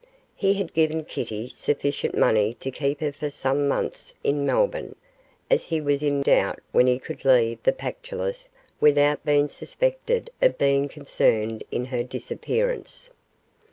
He 0.35 0.55
had 0.55 0.73
given 0.73 1.05
Kitty 1.05 1.47
sufficient 1.49 2.17
money 2.17 2.55
to 2.55 2.71
keep 2.71 3.01
her 3.01 3.11
for 3.11 3.29
some 3.29 3.67
months 3.67 4.15
in 4.23 4.47
Melbourne, 4.47 4.95
as 5.47 5.65
he 5.65 5.79
was 5.79 6.01
in 6.01 6.23
doubt 6.23 6.59
when 6.71 6.87
he 6.87 6.97
could 6.97 7.23
leave 7.23 7.61
the 7.61 7.71
Pactolus 7.71 8.49
without 8.79 9.23
being 9.23 9.47
suspected 9.47 10.31
of 10.41 10.57
being 10.57 10.87
concerned 10.87 11.63
in 11.69 11.85
her 11.85 12.01
disappearance. 12.01 13.11